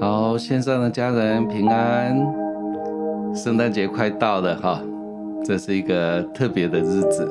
[0.00, 2.16] 好，线上的家人平安，
[3.34, 4.80] 圣诞节快到了哈，
[5.44, 7.28] 这是一个特别的日子，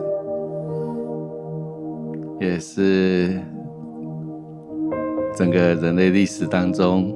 [2.40, 3.40] 也是
[5.36, 7.12] 整个人类历史当中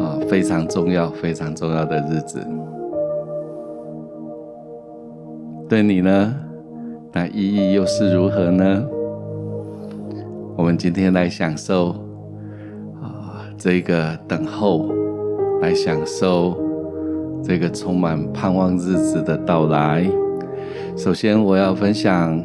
[0.00, 2.44] 啊非常重要、非常重要的日子。
[5.68, 6.34] 对你呢，
[7.12, 8.84] 那意义又是如何呢？
[10.56, 11.90] 我们今天来享受
[13.02, 14.90] 啊，这个等候，
[15.60, 16.56] 来享受
[17.42, 20.10] 这个充满盼望日子的到来。
[20.96, 22.42] 首先，我要分享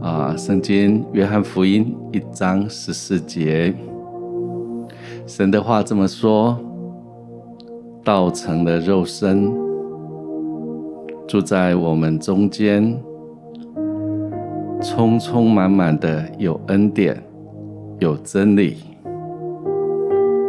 [0.00, 3.74] 啊，圣经约翰福音一章十四节，
[5.26, 6.56] 神的话这么说：
[8.04, 9.52] 道成了肉身。
[11.26, 12.96] 住在我们中间，
[14.80, 17.22] 充充满满的有恩典，
[17.98, 18.76] 有真理。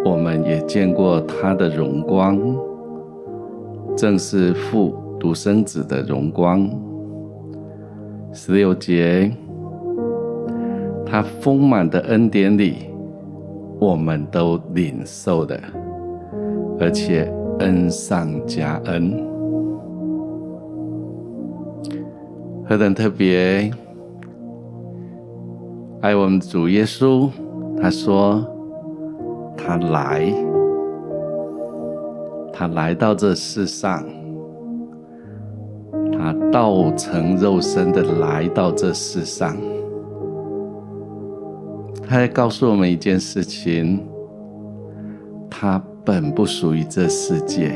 [0.06, 2.40] 我们也见过他的荣光，
[3.96, 6.70] 正是父独生子的荣光。
[8.32, 9.32] 十六节，
[11.06, 12.90] 他丰满的恩典里，
[13.80, 15.60] 我们都领受的，
[16.80, 19.26] 而且恩上加恩。
[22.66, 23.72] 何等特别！
[26.02, 27.30] 爱我们主耶稣，
[27.82, 28.42] 他说
[29.58, 30.34] 他来，
[32.54, 34.06] 他来到这世上，
[36.14, 39.58] 他道成肉身的来到这世上，
[42.08, 44.02] 他在告诉我们一件事情：
[45.50, 47.76] 他本不属于这世界。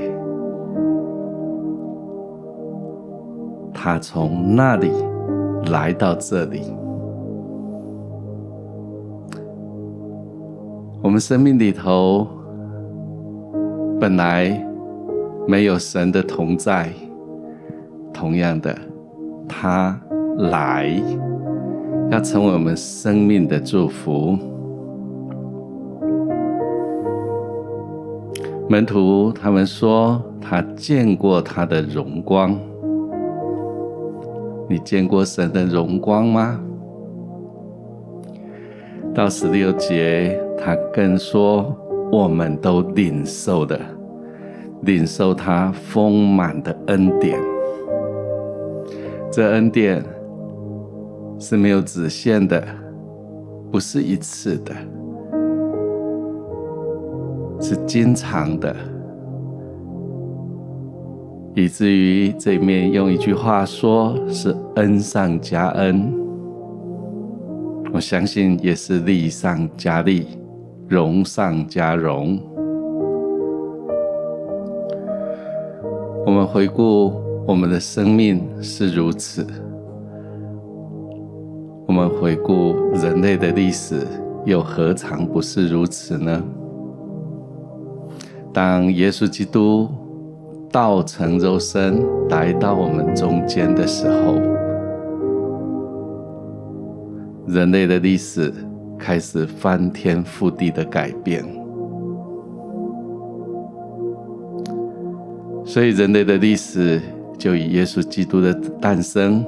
[3.74, 4.90] 他从那里
[5.74, 6.62] 来到这里，
[11.04, 12.26] 我们生命里头
[14.00, 14.66] 本来
[15.46, 16.90] 没有神的同在，
[18.14, 18.74] 同样的，
[19.46, 20.00] 他
[20.38, 20.90] 来
[22.10, 24.38] 要成为我们生命的祝福。
[28.70, 32.58] 门徒他们说，他见过他的荣光。
[34.70, 36.58] 你见过神的荣光吗？
[39.14, 41.76] 到十六节，他更说，
[42.12, 43.80] 我们都领受的，
[44.82, 47.40] 领受他丰满的恩典。
[49.32, 50.04] 这恩典
[51.40, 52.64] 是没有止限的，
[53.72, 54.74] 不是一次的，
[57.60, 58.76] 是经常的。
[61.56, 66.12] 以至于这面用一句话说，是恩上加恩，
[67.94, 70.28] 我相信也是利上加利，
[70.94, 72.38] 荣上加荣。
[76.24, 77.12] 我们回顾
[77.48, 79.44] 我们的生命是如此，
[81.88, 84.06] 我们回顾人类的历史
[84.46, 86.44] 又何尝不是如此呢？
[88.54, 89.90] 当耶稣基督。
[90.72, 94.34] 道成肉身来到我们中间的时候，
[97.46, 98.52] 人类的历史
[99.04, 101.44] 开始翻天覆地的改变。
[105.66, 107.02] 所以，人类的历史
[107.38, 109.46] 就以耶稣基督的诞生，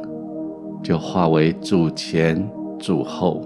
[0.84, 2.46] 就化为主前、
[2.78, 3.42] 主后，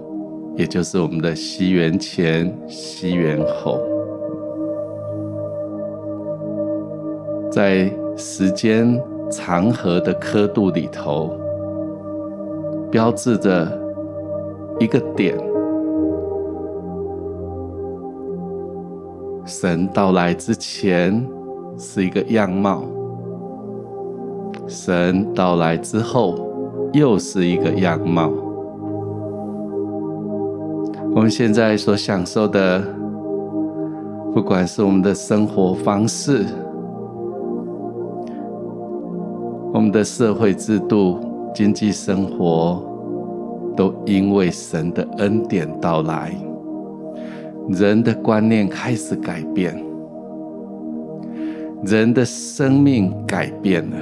[0.56, 3.80] 也就是我们的西元前、西元后。
[7.52, 9.00] 在时间
[9.30, 11.38] 长河的刻度里头，
[12.90, 13.70] 标志着
[14.80, 15.38] 一个点。
[19.50, 21.26] 神到来之前
[21.76, 22.84] 是一个样貌，
[24.68, 26.36] 神到来之后
[26.92, 28.30] 又是一个样貌。
[31.12, 32.80] 我们现在所享受的，
[34.32, 36.46] 不管是我们的生活方式，
[39.74, 41.18] 我们的社会制度、
[41.52, 42.80] 经济生活，
[43.76, 46.32] 都因为神的恩典到来，
[47.68, 49.76] 人的观念开始改变，
[51.84, 53.96] 人的生命改变了。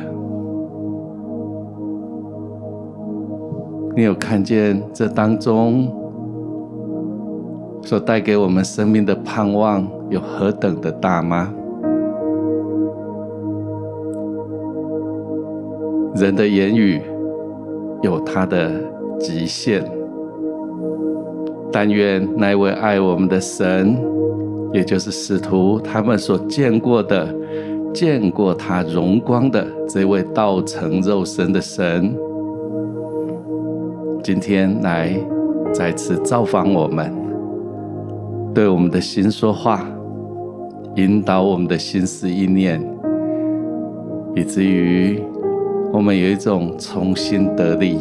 [3.96, 5.92] 你有看见这当中
[7.82, 11.52] 所带给我们生命的盼望有何等的大吗？
[16.14, 17.00] 人的言语
[18.02, 18.72] 有它的
[19.20, 19.84] 极限，
[21.70, 23.96] 但愿那位爱我们的神，
[24.72, 27.34] 也就是使徒他们所见过的、
[27.92, 32.14] 见过他荣光的这位道成肉身的神，
[34.22, 35.14] 今天来
[35.72, 37.12] 再次造访我们，
[38.54, 39.86] 对我们的心说话，
[40.96, 42.82] 引导我们的心思意念，
[44.34, 45.22] 以至于
[45.92, 47.98] 我们有一种重新得力，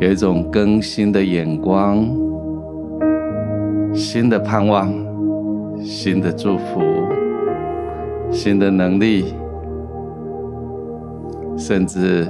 [0.00, 2.06] 有一种更新的眼光。
[3.94, 4.90] 新的盼望，
[5.84, 6.80] 新的祝福，
[8.30, 9.34] 新的能力，
[11.58, 12.26] 甚至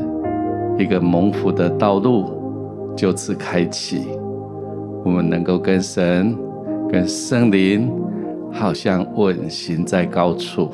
[0.77, 2.31] 一个蒙福的道路
[2.97, 4.09] 就此开启。
[5.05, 6.37] 我们能够跟神、
[6.89, 7.91] 跟圣灵，
[8.53, 10.69] 好像稳行在高处，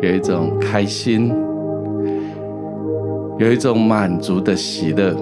[0.00, 1.30] 有一种开心，
[3.38, 5.14] 有一种满足的喜乐，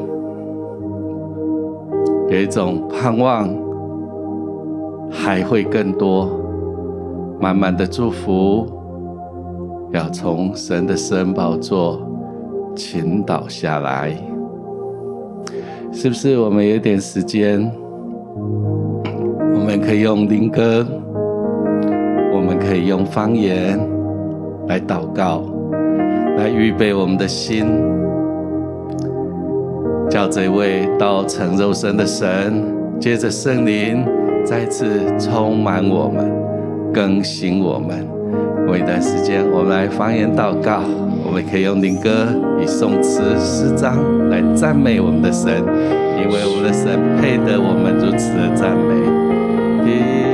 [2.31, 3.68] 有一种盼望。
[5.11, 6.31] 还会更多，
[7.41, 8.67] 满满的祝福，
[9.93, 12.01] 要从神的施恩宝座
[12.75, 14.13] 倾倒下来。
[15.91, 16.39] 是不是？
[16.39, 17.71] 我们有点时间，
[19.55, 20.87] 我们可以用灵歌，
[22.33, 23.79] 我们可以用方言
[24.69, 25.43] 来祷告，
[26.37, 27.67] 来预备我们的心，
[30.11, 32.63] 叫这位道成肉身的神，
[33.01, 34.05] 借着圣灵。
[34.49, 36.33] 再次充满我们，
[36.91, 38.09] 更新我们。
[38.67, 40.81] 过一段时间，我们来方言祷告。
[41.23, 42.29] 我们可以用灵歌、
[42.59, 43.99] 以颂词、诗章
[44.31, 45.53] 来赞美我们的神，
[46.17, 48.95] 因为我们的神配得我们如此的赞美。
[49.85, 50.28] 一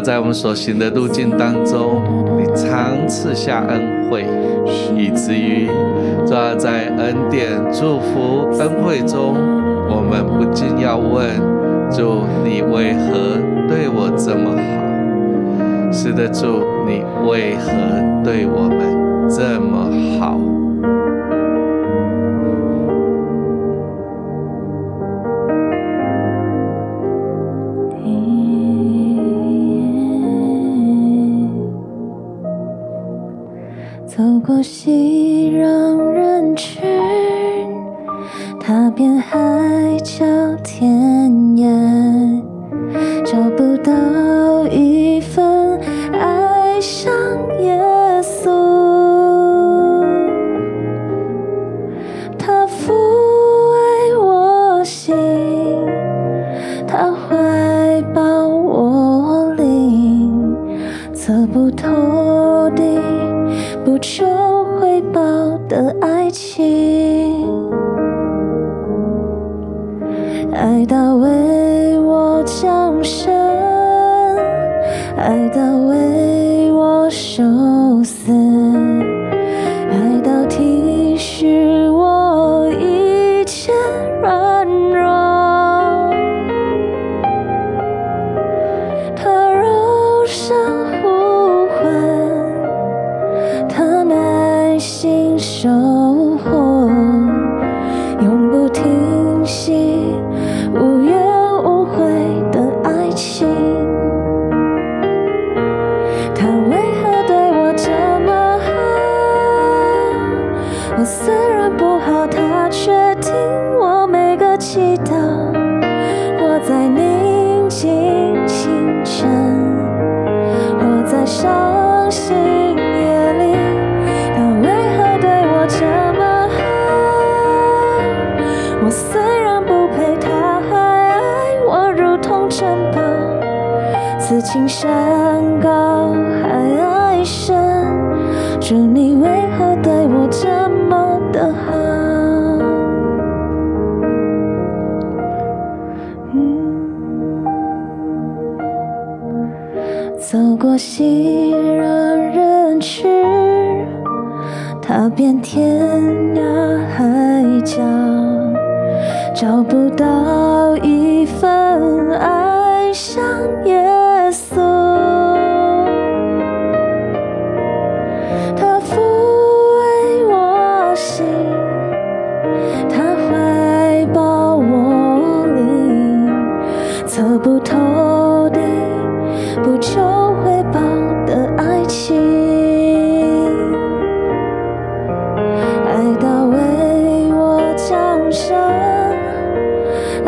[0.00, 2.02] 在我们所行的路径当中，
[2.38, 4.24] 你常赐下恩惠，
[4.96, 5.68] 以至于
[6.26, 9.34] 坐在恩典祝福恩惠中，
[9.88, 11.28] 我们不禁要问，
[11.90, 13.36] 主，你为何
[13.68, 15.92] 对我这么好？
[15.92, 17.70] 是的，主，你为何
[18.24, 20.38] 对我们这么好？
[34.62, 34.99] 欲。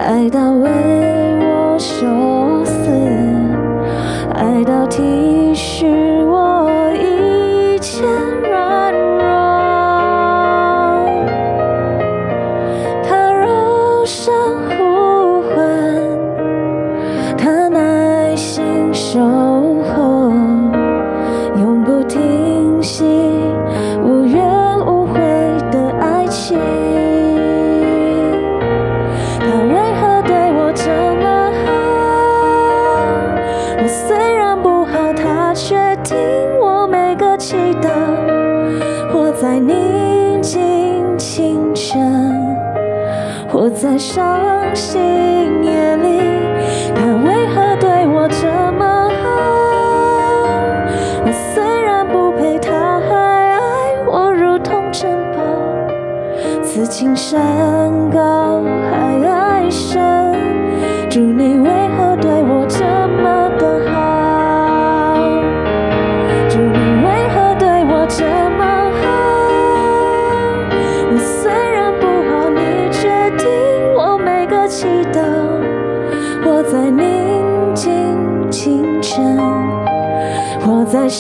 [0.03, 0.52] 爱到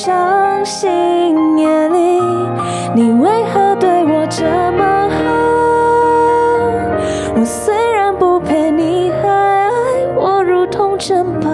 [0.05, 2.21] 伤心夜里，
[2.93, 4.43] 你为何对我这
[4.73, 5.23] 么好？
[7.37, 9.71] 我虽然不配，你还爱
[10.17, 11.49] 我如同珍宝。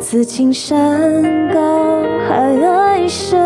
[0.00, 1.22] 此情山
[1.54, 3.38] 高海深，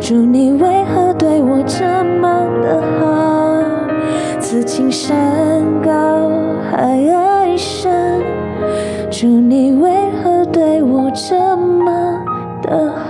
[0.00, 1.84] 祝你为何对我这
[2.22, 3.60] 么的好？
[4.40, 5.14] 此情山
[5.84, 6.30] 高
[6.70, 8.22] 海深，
[9.10, 9.97] 祝你为。
[12.70, 13.07] 么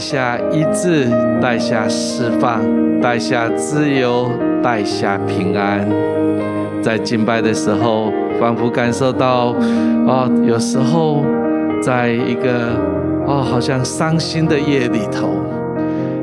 [0.00, 1.06] 下医治，
[1.40, 2.60] 带下释放，
[3.00, 4.30] 带下自由，
[4.62, 5.86] 带下平安。
[6.82, 8.10] 在敬拜的时候，
[8.40, 9.54] 仿佛感受到，
[10.06, 11.22] 哦，有时候
[11.82, 12.74] 在一个
[13.26, 15.28] 哦，好像伤心的夜里头，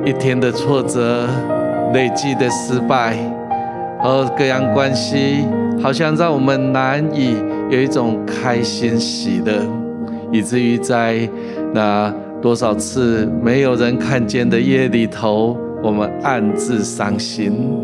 [0.04, 1.28] 一天的挫折，
[1.94, 3.16] 累积的失败，
[4.02, 5.46] 和各样关系，
[5.82, 7.38] 好像让我们难以
[7.70, 9.62] 有一种开心喜乐，
[10.32, 11.18] 以至于在
[11.72, 12.12] 那
[12.48, 17.84] 多少次没有人看见的夜里头，我们暗自伤心。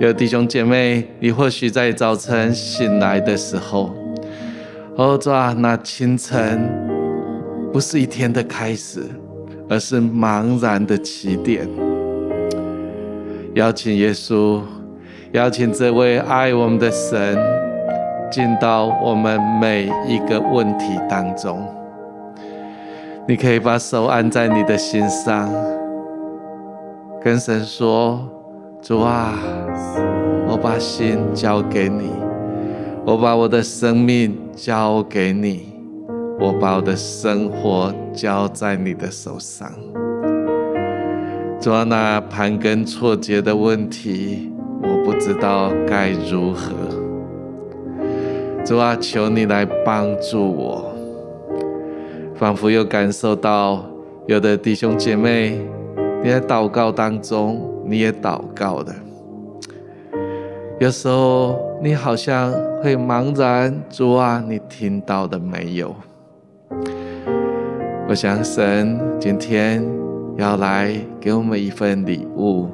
[0.00, 3.94] 有弟兄姐妹，你或许在早晨醒来的时候，
[4.96, 6.66] 哦，主啊，那清晨
[7.70, 9.02] 不是一天的开始，
[9.68, 11.68] 而是茫然的起点。
[13.56, 14.62] 邀请耶稣，
[15.32, 17.36] 邀请这位爱我们的神
[18.30, 21.75] 进到我们每一个问题当中。
[23.28, 25.50] 你可以把手按在你的心上，
[27.22, 28.20] 跟神说。
[28.82, 29.34] 主啊，
[30.46, 32.12] 我把心交给你，
[33.04, 35.72] 我把我的生命交给你，
[36.38, 39.72] 我把我的生活交在你的手上。
[41.60, 46.70] 主啊，那盘根错节的问题，我不知道该如何。
[48.64, 50.95] 主啊，求你来帮助我。
[52.38, 53.84] 仿佛又感受到，
[54.26, 55.60] 有的弟兄姐妹，
[56.22, 57.72] 你在祷告当中。
[57.88, 58.92] 你也祷告的，
[60.80, 65.94] 有时候你好像会茫然，主啊，你听到的没有？
[68.08, 69.88] 我想神今天
[70.36, 72.70] 要来给我们一份礼物，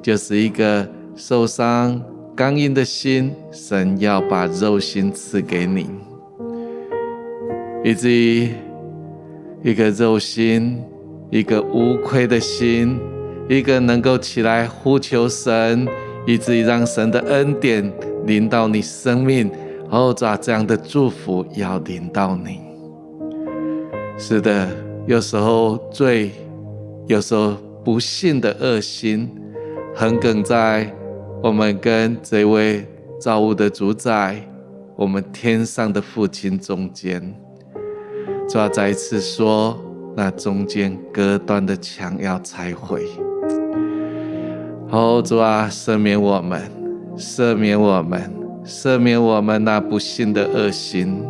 [0.00, 2.00] 就是一个受伤、
[2.34, 5.90] 刚硬的心，神要把肉心赐给你，
[7.84, 8.48] 以至于
[9.62, 10.82] 一个肉心，
[11.30, 12.98] 一个无愧的心。
[13.48, 15.88] 一个能够起来呼求神，
[16.24, 17.92] 以至于让神的恩典
[18.24, 19.50] 临到你生命，
[19.90, 22.60] 然后把这样的祝福要临到你。
[24.16, 24.68] 是的，
[25.04, 26.30] 有时候罪，
[27.08, 29.28] 有时候不幸的恶心，
[29.96, 30.88] 横亘在
[31.42, 32.86] 我们跟这位
[33.20, 34.40] 造物的主宰，
[34.94, 37.34] 我们天上的父亲中间。
[38.50, 39.78] 主要再一次说，
[40.16, 43.06] 那中间隔断的墙要拆毁。
[44.90, 46.60] 哦，主啊，赦免我们，
[47.16, 48.20] 赦免我们，
[48.64, 51.22] 赦免我们那不信的恶心。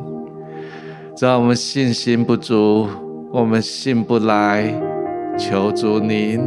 [1.14, 2.88] 只要我们信心不足，
[3.30, 4.72] 我们信不来。
[5.37, 6.40] 求主您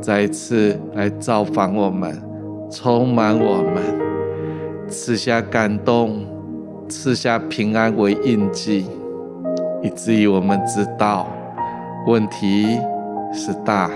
[0.00, 2.22] 再一次来造访我们，
[2.70, 3.82] 充满我们，
[4.88, 6.24] 赐下感动，
[6.88, 8.86] 赐下平安为印记，
[9.84, 11.28] 以至于我们知道
[12.08, 12.80] 问题
[13.32, 13.88] 是大，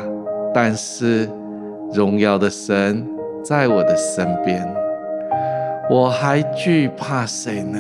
[0.55, 1.29] 但是。
[1.94, 3.03] 荣耀的神
[3.42, 4.62] 在我的身边，
[5.88, 7.79] 我还惧怕谁呢？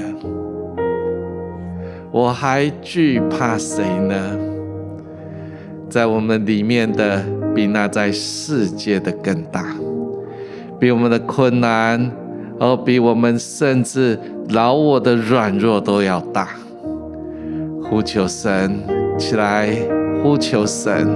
[2.10, 4.16] 我还惧怕谁呢？
[5.90, 7.22] 在我们里面的，
[7.54, 9.76] 比那在世界的更大，
[10.80, 12.10] 比我们的困难，
[12.58, 14.18] 而比我们甚至
[14.48, 16.48] 老我的软弱都要大。
[17.90, 18.82] 呼求神
[19.18, 19.68] 起来，
[20.22, 21.08] 呼求神。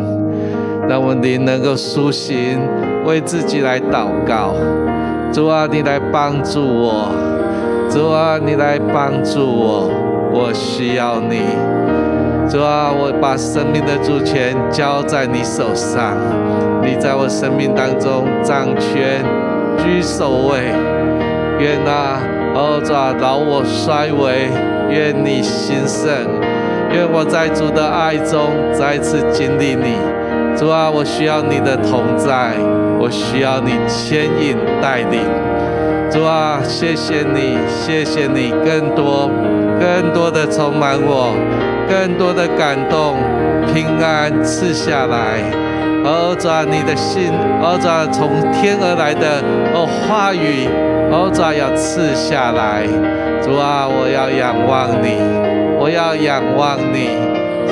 [0.89, 2.59] 让我们灵能够苏醒，
[3.05, 4.55] 为自己来祷告。
[5.33, 7.11] 主啊，你来帮助我。
[7.91, 9.91] 主啊，你来帮助我。
[10.33, 11.41] 我需要你。
[12.51, 16.17] 主啊，我把生命的主权交在你手上。
[16.83, 19.23] 你在我生命当中掌权，
[19.79, 20.73] 居首位。
[21.61, 22.19] 愿那
[22.55, 24.49] 哦，主啊，老我衰微，
[24.91, 26.11] 愿你兴盛。
[26.93, 29.97] 愿我在主的爱中再次经历你。
[30.55, 32.53] 主啊，我需要你的同在，
[32.99, 35.21] 我需要你牵引带领。
[36.11, 39.31] 主啊，谢谢你，谢谢你，更多、
[39.81, 41.33] 更多的充满我，
[41.89, 43.17] 更多的感动，
[43.73, 45.41] 平安赐下来。
[46.05, 49.41] 哦，主啊，你的信，哦，主啊，从天而来的
[49.73, 50.69] 哦话语，
[51.11, 52.85] 哦，主啊，要赐下来。
[53.41, 55.17] 主啊，我要仰望你，
[55.83, 57.11] 我要仰望你。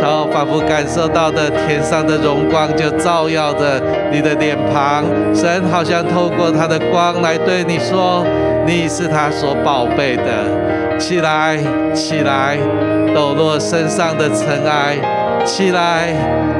[0.00, 5.04] 然后仿佛感受到的天上的荣光，就照耀着你的脸庞。
[5.34, 8.24] 神好像透过他的光来对你说
[8.66, 11.58] ：“你是他所宝贝的。”起来，
[11.94, 12.58] 起来，
[13.14, 14.96] 抖落身上的尘埃。
[15.44, 16.12] 起来，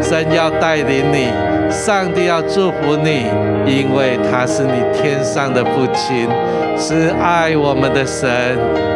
[0.02, 1.28] 神要带领你。
[1.70, 3.26] 上帝要祝福你，
[3.64, 6.28] 因为他是你天上的父亲，
[6.76, 8.28] 是爱我们的神。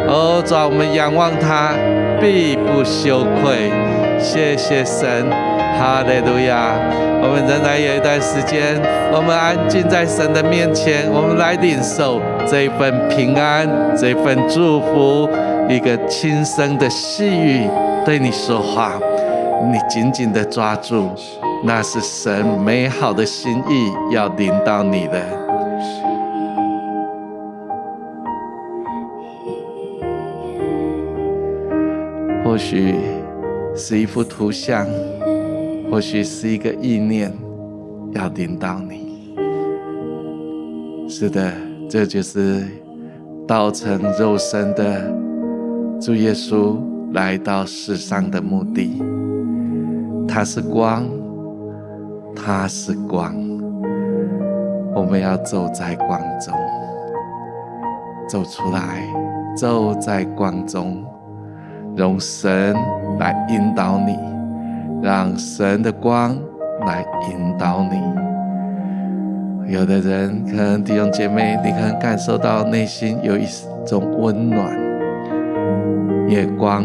[0.07, 1.71] 哦，主，我们仰望他，
[2.19, 3.71] 必不羞愧。
[4.19, 5.29] 谢谢神，
[5.79, 6.73] 哈利路亚。
[7.21, 8.79] 我们仍然有一段时间，
[9.11, 13.67] 我们安静在神的面前，我们来领受这份平安，
[13.97, 15.29] 这份祝福，
[15.69, 17.67] 一个轻声的细语
[18.05, 18.99] 对你说话，
[19.71, 21.09] 你紧紧的抓住。
[21.63, 25.25] 那是神美好的心意要临到你的。
[32.43, 32.95] 或许
[33.75, 34.85] 是一幅图像，
[35.89, 37.33] 或许是一个意念，
[38.13, 39.33] 要临到你。
[41.09, 41.51] 是的，
[41.89, 42.63] 这就是
[43.47, 45.11] 道成肉身的
[45.99, 46.77] 主耶稣
[47.13, 49.01] 来到世上的目的。
[50.35, 51.07] 他是光。
[52.35, 53.33] 他是光，
[54.93, 56.53] 我们要走在光中，
[58.27, 59.01] 走出来，
[59.55, 61.01] 走在光中，
[61.95, 62.75] 容神
[63.17, 64.19] 来引导你，
[65.01, 66.37] 让神的光
[66.85, 69.73] 来引导你。
[69.73, 73.45] 有的人可能弟兄姐妹，你可能感受到内心有一
[73.85, 74.77] 种温暖，
[76.27, 76.83] 月光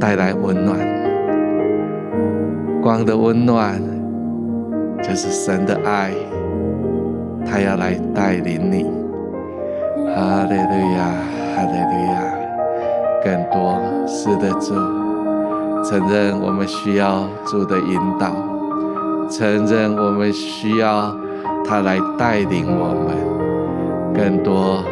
[0.00, 0.76] 带来温暖，
[2.84, 3.80] 光的温暖。
[5.02, 6.10] 就是神的爱，
[7.46, 8.84] 他要来带领你。
[10.14, 11.12] 哈利路亚，
[11.54, 12.14] 哈利路亚。
[13.24, 14.74] 更多是的主，
[15.82, 18.32] 承认我们需要主的引导，
[19.30, 21.14] 承认我们需要
[21.66, 24.14] 他来带领我们。
[24.14, 24.82] 更多，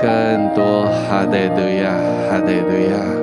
[0.00, 1.92] 更多，哈利路亚，
[2.30, 3.21] 哈利路亚。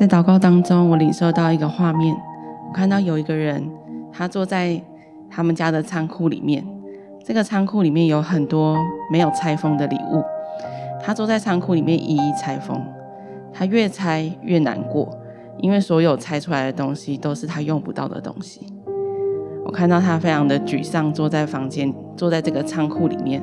[0.00, 2.16] 在祷告当中，我领受到一个画面，
[2.66, 3.62] 我看到有一个人，
[4.10, 4.80] 他坐在
[5.28, 6.66] 他们家的仓库里面。
[7.22, 8.78] 这个仓库里面有很多
[9.12, 10.24] 没有拆封的礼物，
[11.02, 12.82] 他坐在仓库里面一一拆封。
[13.52, 15.06] 他越拆越难过，
[15.58, 18.62] 因为所有拆出来的东西都是他用不到的东西。
[19.66, 23.42] 我看到他非常的沮丧，坐在房间，坐在这个仓库里面。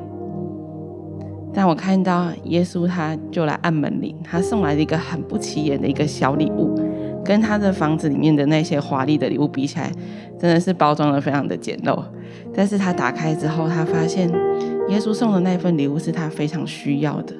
[1.52, 6.78] 但我看到耶稣，他就来按门铃，他送来了一个很不起眼的一个小礼物，
[7.24, 9.90] 跟他的房子里面的那些华丽的礼物比起来，
[10.38, 12.00] 真的是包装的非常的简陋。
[12.54, 14.28] 但是他打开之后，他发现
[14.88, 17.34] 耶稣送的那份礼物是他非常需要的。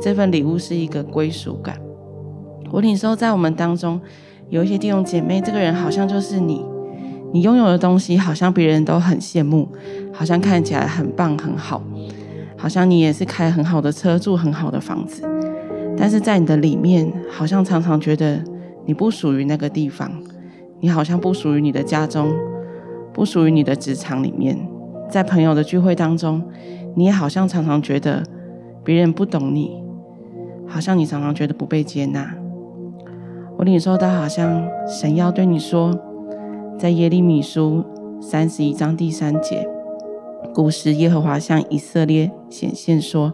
[0.00, 1.76] 这份礼物是一个归属感。
[2.70, 4.00] 我领受在我们当中
[4.48, 6.64] 有一些弟兄姐妹，这个人好像就是你，
[7.32, 9.68] 你拥有的东西好像别人都很羡慕，
[10.12, 11.82] 好像看起来很棒很好，
[12.56, 15.22] 好像你也是开很好的车，住很好的房子，
[15.96, 18.42] 但是在你的里面，好像常常觉得
[18.84, 20.10] 你不属于那个地方，
[20.80, 22.32] 你好像不属于你的家中，
[23.12, 24.58] 不属于你的职场里面，
[25.10, 26.42] 在朋友的聚会当中，
[26.94, 28.22] 你也好像常常觉得
[28.82, 29.82] 别人不懂你，
[30.66, 32.34] 好像你常常觉得不被接纳。
[33.58, 35.98] 我领受到，好像神要对你说，
[36.78, 37.82] 在耶利米书
[38.20, 39.66] 三十一章第三节，
[40.54, 43.32] 古时耶和华向以色列显现说：“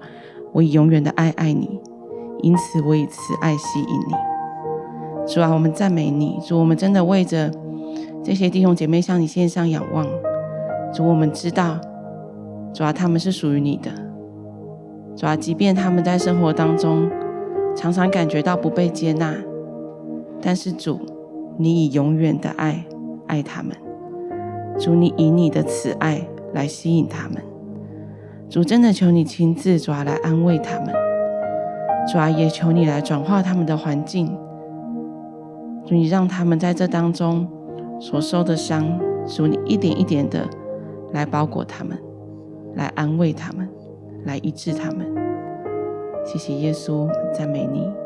[0.53, 1.81] 我以永远的爱爱你，
[2.43, 4.15] 因此我以慈爱吸引你。”
[5.27, 7.51] 主啊，我们赞美你，主，我们真的为着
[8.25, 10.05] 这些弟兄姐妹向你献上仰望。
[10.93, 11.79] 主，我们知道，
[12.75, 13.91] 主啊，他们是属于你的。
[15.17, 17.09] 主啊，即便他们在生活当中
[17.77, 19.35] 常常感觉到不被接纳。
[20.41, 20.99] 但是主，
[21.57, 22.85] 你以永远的爱
[23.29, 23.77] 爱他们，
[24.79, 27.43] 主，你以你的慈爱来吸引他们，
[28.49, 30.95] 主，真的求你亲自抓来安慰他们，
[32.11, 34.27] 主啊，也求你来转化他们的环境，
[35.87, 37.49] 主，你让他们在这当中
[38.01, 40.47] 所受的伤，主，你一点一点的
[41.13, 41.99] 来包裹他们，
[42.75, 43.69] 来安慰他们，
[44.25, 45.07] 来医治他们。
[46.25, 48.02] 谢谢耶稣，赞美你。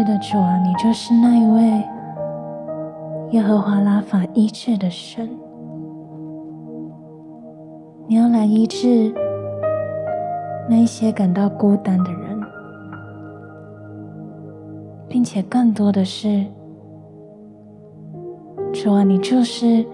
[0.00, 1.84] 是的，主啊，你就是那一位
[3.32, 5.28] 耶和华拉法医治的神。
[8.06, 9.12] 你要来医治
[10.70, 12.40] 那一些感到孤单的人，
[15.06, 16.46] 并且更多的是，
[18.72, 19.84] 主啊，你就是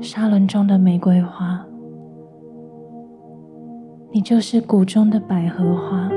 [0.00, 1.62] 沙轮中的玫瑰花，
[4.10, 6.10] 你就是谷中的百合花。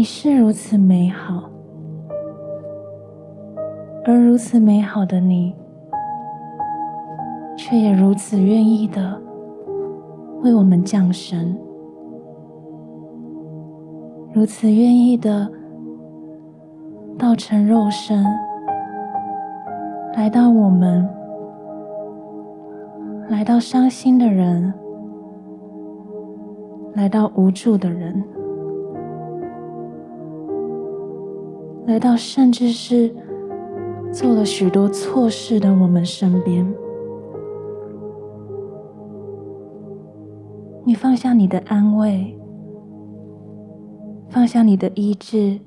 [0.00, 1.42] 你是如此美好，
[4.06, 5.54] 而如此美好的你，
[7.54, 9.20] 却也如此愿意的
[10.40, 11.54] 为我们降生，
[14.32, 15.46] 如此愿意的
[17.18, 18.24] 道成肉身，
[20.14, 21.06] 来到我们，
[23.28, 24.72] 来到伤心的人，
[26.94, 28.24] 来到无助的人。
[31.90, 33.12] 来到，甚至是
[34.12, 36.64] 做了许多错事的我们身边，
[40.84, 42.38] 你放下你的安慰，
[44.28, 45.58] 放下你的医治，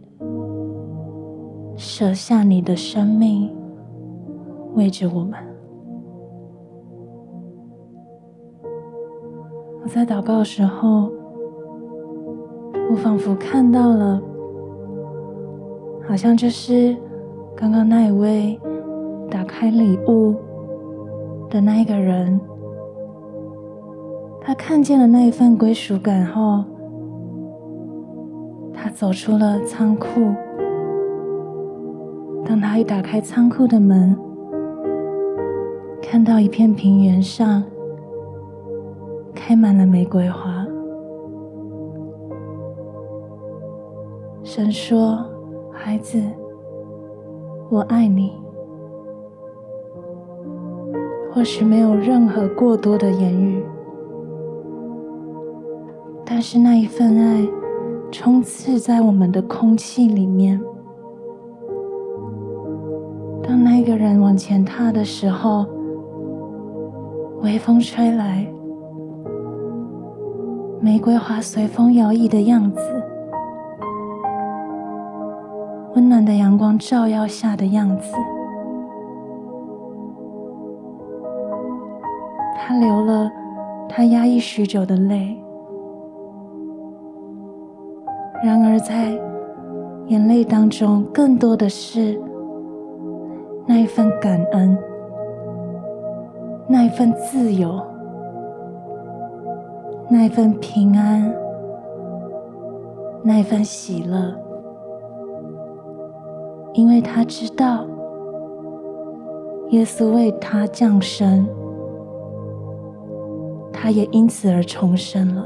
[1.76, 3.54] 舍下你的生命，
[4.76, 5.38] 为着我们。
[9.84, 11.12] 我在祷告时候，
[12.90, 14.22] 我仿佛看到了。
[16.06, 16.96] 好像就是
[17.56, 18.60] 刚刚那一位
[19.32, 20.36] 打开礼物
[21.50, 22.40] 的那一个人，
[24.42, 26.64] 他看见了那一份归属感后，
[28.74, 30.08] 他走出了仓库。
[32.46, 34.16] 当他一打开仓库的门，
[36.02, 37.64] 看到一片平原上
[39.34, 40.68] 开满了玫瑰花，
[44.44, 45.33] 神说。
[45.86, 46.18] 孩子，
[47.70, 48.32] 我爱你。
[51.30, 53.62] 或许没有任何过多的言语，
[56.24, 57.46] 但是那一份爱
[58.14, 60.58] 充斥在我们的空气里面。
[63.44, 65.66] 当那个人往前踏的时候，
[67.42, 68.48] 微风吹来，
[70.80, 72.80] 玫瑰花随风摇曳的样子。
[75.96, 78.16] 温暖的阳光照耀下的样子，
[82.58, 83.32] 他流了
[83.88, 85.38] 他压抑许久的泪，
[88.44, 89.12] 然而在
[90.08, 92.20] 眼泪当中，更多的是
[93.68, 94.76] 那一份感恩，
[96.68, 97.80] 那一份自由，
[100.10, 101.32] 那一份平安，
[103.24, 104.34] 那一份喜乐。
[106.74, 107.86] 因为他知道，
[109.70, 111.48] 耶稣为他降生，
[113.72, 115.46] 他也因此而重生了。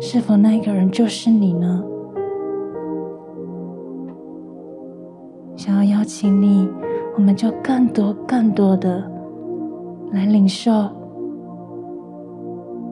[0.00, 1.84] 是否那个人就是你呢？
[5.56, 6.68] 想要邀请你，
[7.16, 9.02] 我们就更多、更多的
[10.10, 10.72] 来领受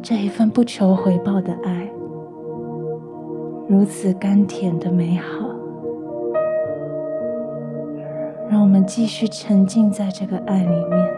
[0.02, 1.90] 这一份不求回报的爱，
[3.68, 5.48] 如此甘甜的美好。
[8.50, 11.17] 让我们继续沉浸在这个爱里面。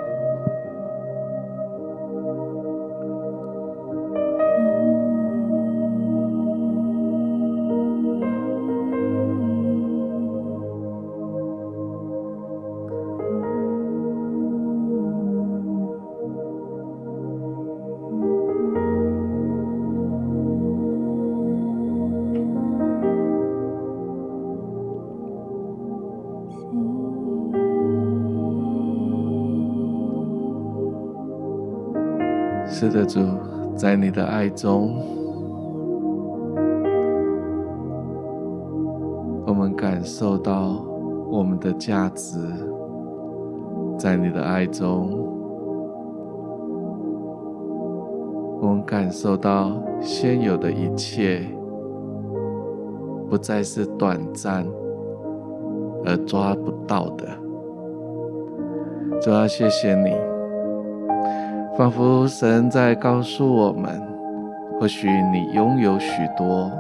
[33.81, 34.95] 在你的爱中，
[39.47, 40.85] 我们感受到
[41.31, 42.39] 我们的价值；
[43.97, 45.11] 在你的爱中，
[48.61, 49.73] 我们感受到
[50.03, 51.41] 现有的一切
[53.31, 54.63] 不再是短暂
[56.05, 57.27] 而抓不到的。
[59.23, 60.40] 主要谢谢你。
[61.81, 64.03] 仿佛神在告诉我们：
[64.79, 66.71] 或许你拥有许多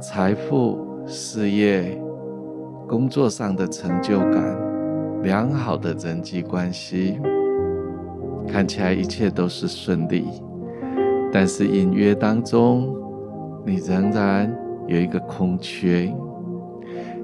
[0.00, 0.78] 财富、
[1.08, 2.00] 事业、
[2.86, 4.56] 工作上的成就感、
[5.24, 7.20] 良好的人际关系，
[8.46, 10.24] 看起来一切都是顺利，
[11.32, 12.94] 但是隐约当中，
[13.66, 14.56] 你仍然
[14.86, 16.08] 有一个空缺。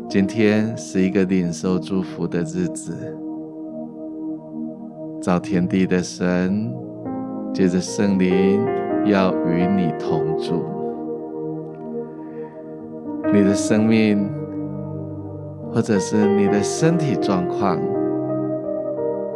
[0.09, 3.17] 今天是一个领受祝福的日子。
[5.27, 6.73] 造天地的神，
[7.53, 8.65] 借着圣灵
[9.07, 10.65] 要与你同住。
[13.35, 14.31] 你的生命，
[15.73, 17.77] 或者是你的身体状况，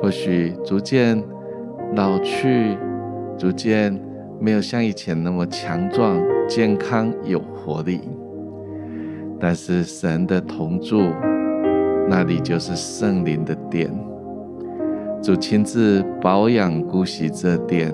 [0.00, 1.20] 或许逐渐
[1.96, 2.78] 老去，
[3.36, 4.00] 逐渐
[4.38, 8.02] 没有像以前那么强壮、健康、有活力。
[9.40, 11.02] 但是神的同住，
[12.08, 13.90] 那里就是圣灵的殿。
[15.22, 17.92] 主亲自保养顾惜这殿，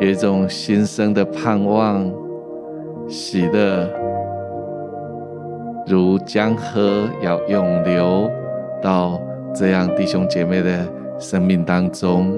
[0.00, 2.10] 有一种新生的盼望，
[3.06, 3.86] 喜乐
[5.86, 8.30] 如江河要涌流
[8.80, 9.20] 到
[9.54, 12.32] 这样弟兄姐妹的生命当中。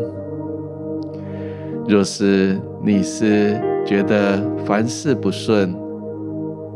[1.87, 5.73] 若是你是觉得凡事不顺，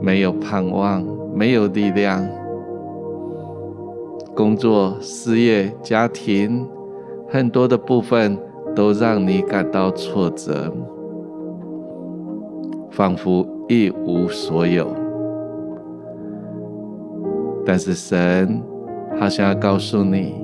[0.01, 1.05] 没有盼望，
[1.35, 2.25] 没有力量。
[4.37, 6.69] 工作、事业、家庭，
[7.27, 8.39] 很多的部分
[8.75, 10.71] 都让你感到挫折，
[12.91, 14.95] 仿佛一无所有。
[17.65, 18.63] 但是神
[19.19, 20.35] 好像要告诉你，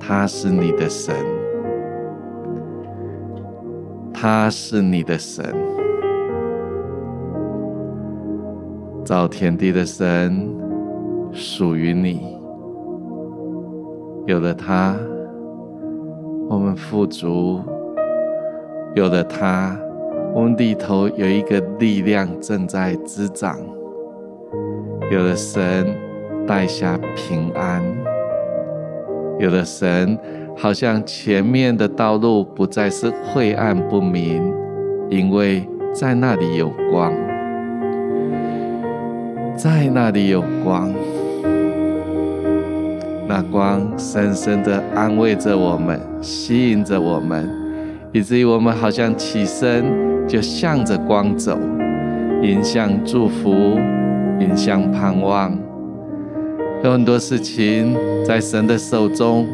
[0.00, 1.14] 他是你的神，
[4.14, 5.44] 他是你的神，
[9.04, 10.48] 造天地的神
[11.34, 12.34] 属于你。
[14.26, 14.96] 有了他，
[16.48, 17.62] 我们富足；
[18.96, 19.78] 有了他，
[20.34, 23.54] 我们里头有一个力量正在滋长；
[25.12, 25.86] 有了神，
[26.44, 27.80] 带下平安；
[29.38, 30.18] 有了神，
[30.56, 34.52] 好像前面的道路不再是晦暗不明，
[35.08, 35.64] 因为
[35.94, 37.14] 在那里有光，
[39.54, 40.92] 在那里有光。
[43.28, 47.50] 那光深深的安慰着我们，吸引着我们，
[48.12, 49.84] 以至于我们好像起身
[50.28, 51.58] 就向着光走，
[52.40, 53.78] 迎向祝福，
[54.38, 55.58] 迎向盼望。
[56.84, 59.44] 有很多事情在神的手中，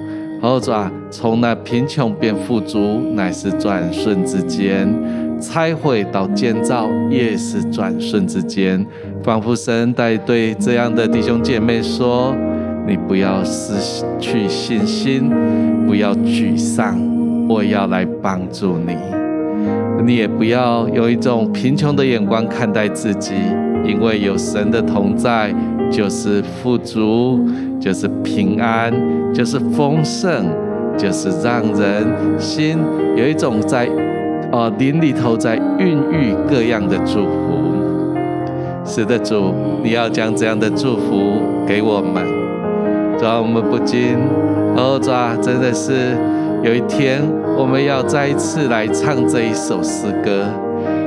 [0.43, 2.79] 或者从那贫穷变富足，
[3.15, 4.87] 乃是转瞬之间；
[5.41, 8.85] 拆毁到建造，也是转瞬之间。
[9.23, 12.35] 仿佛神在对这样的弟兄姐妹说。
[12.93, 15.31] 你不要失去信心，
[15.87, 17.01] 不要沮丧，
[17.49, 18.95] 我要来帮助你。
[20.05, 23.33] 你也不要用一种贫穷的眼光看待自己，
[23.83, 25.55] 因为有神的同在，
[25.91, 27.41] 就是富足，
[27.81, 28.93] 就是平安，
[29.33, 30.45] 就是丰盛，
[30.99, 32.07] 就是让人
[32.39, 32.77] 心
[33.17, 33.89] 有一种在
[34.53, 37.63] 哦灵里头在孕育各样的祝福。
[38.85, 42.42] 是的，主，你要将这样的祝福给我们。
[43.23, 44.17] 主啊，我们不禁，
[44.77, 45.93] 哦，主啊，真的是
[46.65, 47.23] 有一天
[47.57, 50.45] 我们要再一次来唱这一首诗歌，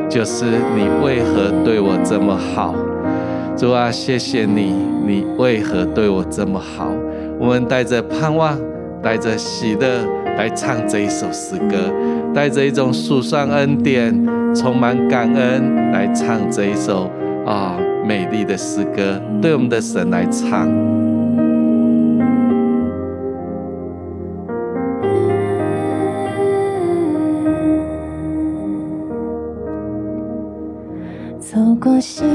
[0.07, 2.73] 就是你为何对我这么好？
[3.57, 4.73] 主啊，谢谢你，
[5.05, 6.89] 你为何对我这么好？
[7.37, 8.57] 我们带着盼望，
[9.03, 9.85] 带着喜乐
[10.37, 11.75] 来唱这一首诗歌，
[12.33, 17.11] 带着一种数算恩典、充满感恩来唱这一首
[17.45, 17.75] 啊
[18.07, 20.65] 美丽的诗歌，对我们的神来唱。
[32.05, 32.34] 走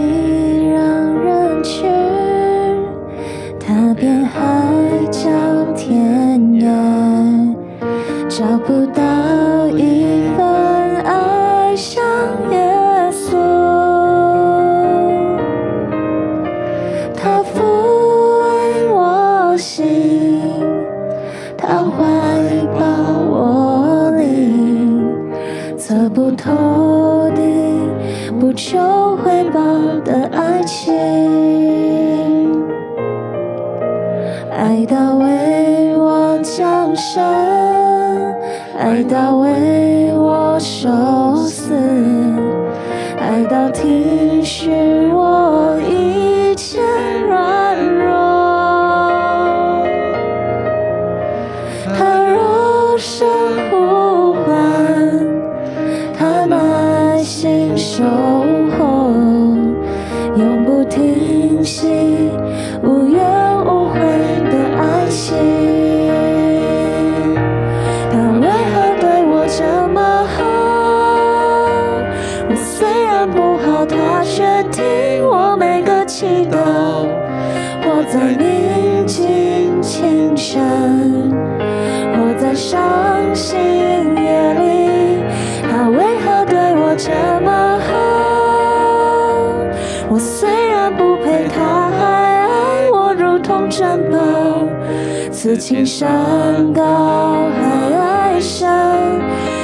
[95.70, 97.62] 情山高海
[97.96, 98.68] 爱深，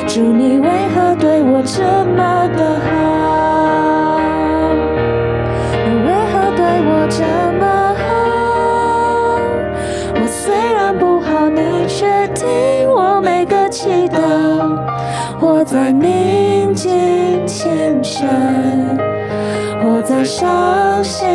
[0.07, 1.83] 主你为何对我这
[2.15, 2.87] 么的好？
[5.85, 7.25] 你为何对我这
[7.59, 7.67] 么
[8.07, 8.07] 好？
[10.15, 12.47] 我虽然不好，你却听
[12.89, 14.17] 我每个祈祷，
[15.41, 18.97] 我在宁静清晨。
[19.83, 21.27] 我在伤心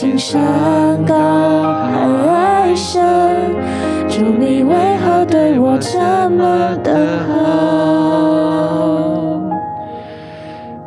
[0.00, 3.02] 情山高海深，
[4.08, 5.98] 主你为何对我这
[6.30, 7.34] 么的好？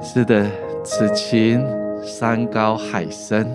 [0.01, 0.45] 是的，
[0.82, 1.62] 此情
[2.01, 3.45] 山高海深。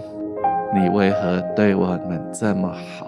[0.75, 3.07] 你为何对我们这么好？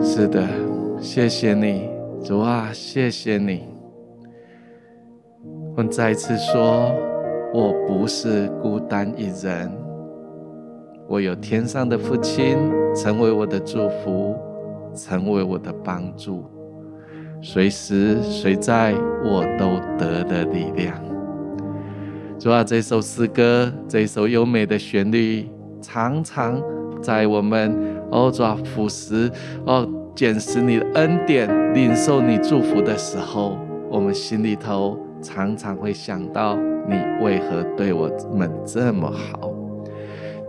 [0.00, 0.42] 是的，
[1.02, 1.90] 谢谢你，
[2.24, 3.68] 主啊，谢谢你。
[5.76, 6.90] 我再次说，
[7.52, 9.70] 我不是孤单一人，
[11.08, 12.56] 我有天上的父亲，
[12.94, 14.34] 成为我的祝福，
[14.94, 16.44] 成为我的帮助，
[17.42, 18.94] 随时随在，
[19.24, 20.96] 我都得的力量。
[22.38, 25.48] 主啊，这首诗歌，这首优美的旋律，
[25.80, 26.60] 常常
[27.02, 27.76] 在我们
[28.10, 29.30] 哦，主啊，俯拾
[29.66, 33.58] 哦，捡拾你的恩典，领受你祝福的时候，
[33.90, 39.51] 我们心里头常常会想到，你为何对我们这么好？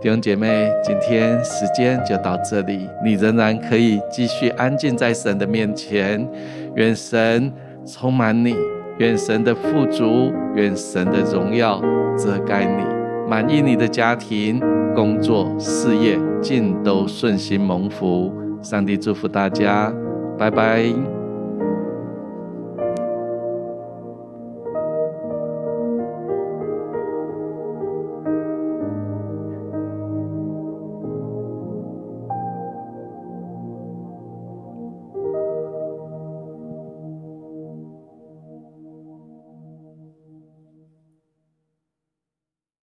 [0.04, 6.28] 弟兄姐妹，今天时间就到这里，你仍然可以继续安静在神的面前，
[6.74, 7.50] 愿神
[7.86, 8.54] 充满你。
[8.98, 11.80] 愿神的富足，愿神的荣耀
[12.18, 12.84] 遮盖你，
[13.30, 14.60] 满意你的家庭、
[14.94, 18.30] 工作、事业，尽都顺心蒙福。
[18.60, 19.90] 上帝祝福大家，
[20.36, 21.23] 拜拜。